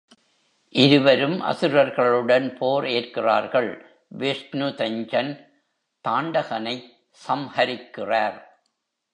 [0.83, 3.69] இருவரும் அசுரர்களுடன் போர் ஏற்கிறார் கள்
[4.21, 5.31] விஷ்ணு தஞ்சன்,
[6.07, 6.89] தாண்டகனைச்
[7.27, 8.39] சம்ஹரிக்கிறார்.